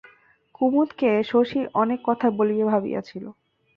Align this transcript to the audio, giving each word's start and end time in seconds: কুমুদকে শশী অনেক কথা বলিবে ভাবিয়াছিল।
কুমুদকে 0.55 1.09
শশী 1.23 1.59
অনেক 1.73 1.99
কথা 2.05 2.27
বলিবে 2.37 2.63
ভাবিয়াছিল। 2.65 3.25